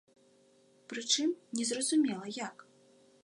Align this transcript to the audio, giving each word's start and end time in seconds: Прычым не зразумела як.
Прычым 0.93 1.29
не 1.59 1.63
зразумела 1.71 2.27
як. 2.47 2.55